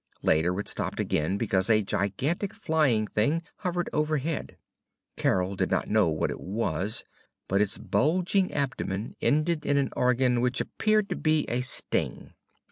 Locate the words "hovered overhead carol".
3.57-5.55